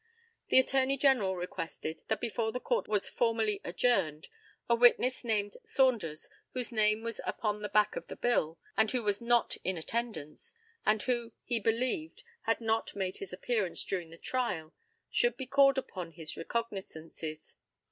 The 0.47 0.57
ATTORNEY 0.57 0.97
GENERAL 0.97 1.35
requested 1.35 2.01
that 2.07 2.19
before 2.19 2.51
the 2.51 2.59
Court 2.59 2.87
was 2.87 3.07
formally 3.07 3.61
adjourned 3.63 4.29
a 4.67 4.73
witness 4.73 5.23
named 5.23 5.57
Saunders, 5.63 6.27
whose 6.53 6.73
name 6.73 7.03
was 7.03 7.21
upon 7.23 7.61
the 7.61 7.69
back 7.69 7.95
of 7.95 8.07
the 8.07 8.15
bill, 8.15 8.57
and 8.75 8.89
who 8.89 9.03
was 9.03 9.21
not 9.21 9.57
in 9.63 9.77
attendance, 9.77 10.55
and 10.87 11.03
who, 11.03 11.33
he 11.43 11.59
believed, 11.59 12.23
had 12.45 12.59
not 12.59 12.95
made 12.95 13.17
his 13.17 13.31
appearance 13.31 13.83
during 13.83 14.09
the 14.09 14.17
trial, 14.17 14.73
should 15.11 15.37
be 15.37 15.45
called 15.45 15.77
upon 15.77 16.13
his 16.13 16.35
recognizances. 16.35 17.55